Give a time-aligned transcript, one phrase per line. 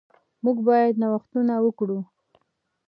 [0.43, 1.99] موږ باید نوښتونه وکړو.